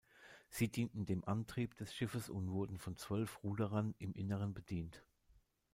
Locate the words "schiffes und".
1.93-2.49